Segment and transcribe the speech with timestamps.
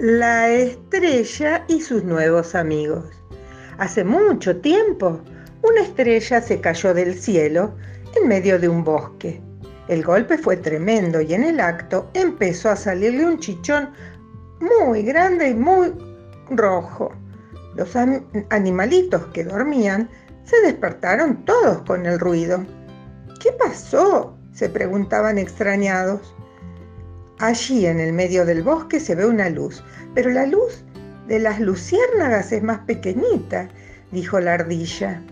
[0.00, 3.04] La estrella y sus nuevos amigos.
[3.78, 5.20] Hace mucho tiempo,
[5.62, 7.74] una estrella se cayó del cielo
[8.14, 9.42] en medio de un bosque.
[9.88, 13.90] El golpe fue tremendo y en el acto empezó a salirle un chichón
[14.60, 15.92] muy grande y muy
[16.50, 17.10] rojo.
[17.74, 17.96] Los
[18.50, 20.08] animalitos que dormían
[20.44, 22.64] se despertaron todos con el ruido.
[23.42, 24.38] ¿Qué pasó?
[24.52, 26.36] se preguntaban extrañados.
[27.40, 30.84] Allí en el medio del bosque se ve una luz, pero la luz
[31.28, 33.68] de las luciérnagas es más pequeñita,
[34.10, 35.22] dijo la ardilla.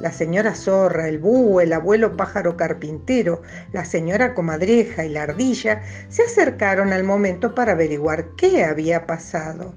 [0.00, 5.82] La señora zorra, el búho, el abuelo pájaro carpintero, la señora comadreja y la ardilla
[6.08, 9.72] se acercaron al momento para averiguar qué había pasado.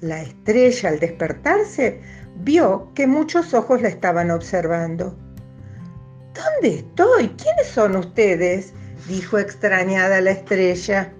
[0.00, 2.00] La estrella al despertarse
[2.36, 5.18] vio que muchos ojos la estaban observando.
[6.34, 7.30] ¿Dónde estoy?
[7.30, 8.72] ¿Quiénes son ustedes?
[9.08, 11.12] Dijo extrañada la estrella.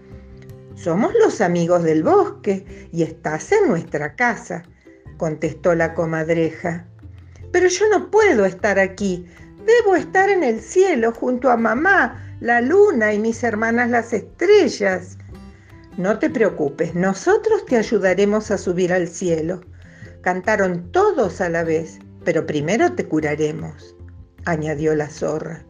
[0.74, 4.62] Somos los amigos del bosque y estás en nuestra casa,
[5.16, 6.86] contestó la comadreja.
[7.52, 9.26] Pero yo no puedo estar aquí.
[9.66, 15.18] Debo estar en el cielo junto a mamá, la luna y mis hermanas las estrellas.
[15.98, 19.60] No te preocupes, nosotros te ayudaremos a subir al cielo.
[20.22, 23.94] Cantaron todos a la vez, pero primero te curaremos,
[24.44, 25.64] añadió la zorra.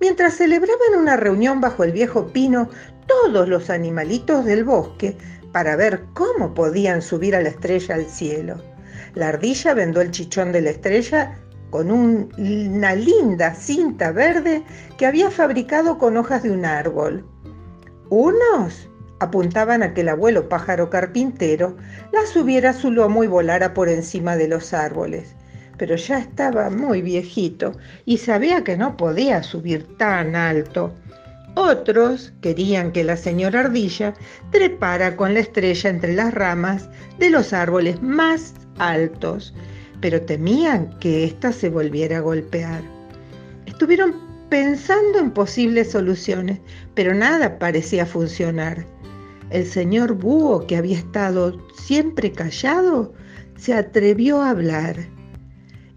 [0.00, 2.68] Mientras celebraban una reunión bajo el viejo pino,
[3.06, 5.16] todos los animalitos del bosque,
[5.52, 8.56] para ver cómo podían subir a la estrella al cielo.
[9.14, 11.38] La ardilla vendó el chichón de la estrella
[11.70, 14.62] con una linda cinta verde
[14.98, 17.26] que había fabricado con hojas de un árbol.
[18.10, 18.88] Unos
[19.20, 21.76] apuntaban a que el abuelo pájaro carpintero
[22.12, 25.34] la subiera a su lomo y volara por encima de los árboles.
[25.78, 27.72] Pero ya estaba muy viejito
[28.04, 30.92] y sabía que no podía subir tan alto.
[31.54, 34.14] Otros querían que la señora ardilla
[34.50, 36.88] trepara con la estrella entre las ramas
[37.18, 39.54] de los árboles más altos,
[40.00, 42.82] pero temían que ésta se volviera a golpear.
[43.66, 44.14] Estuvieron
[44.48, 46.60] pensando en posibles soluciones,
[46.94, 48.86] pero nada parecía funcionar.
[49.50, 53.12] El señor Búho, que había estado siempre callado,
[53.56, 54.96] se atrevió a hablar.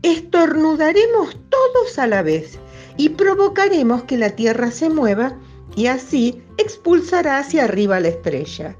[0.02, 2.60] Estornudaremos todos a la vez
[2.98, 5.38] y provocaremos que la Tierra se mueva
[5.76, 8.76] y así expulsará hacia arriba la estrella.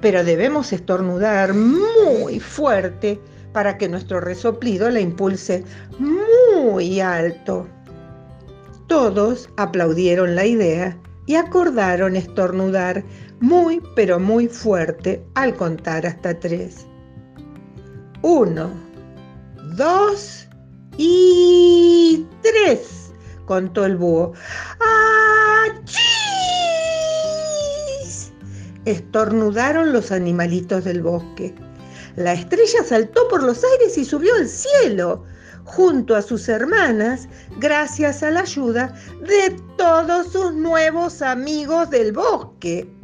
[0.00, 3.20] Pero debemos estornudar muy fuerte
[3.52, 5.64] para que nuestro resoplido la impulse
[5.98, 7.68] muy alto.
[8.86, 13.04] Todos aplaudieron la idea y acordaron estornudar
[13.40, 16.86] muy pero muy fuerte al contar hasta tres.
[18.22, 18.70] Uno,
[19.76, 20.48] dos
[23.50, 24.32] contó el búho.
[25.66, 25.98] ¡Achís!
[28.84, 31.52] Estornudaron los animalitos del bosque.
[32.14, 35.24] La estrella saltó por los aires y subió al cielo
[35.64, 37.28] junto a sus hermanas
[37.58, 42.99] gracias a la ayuda de todos sus nuevos amigos del bosque.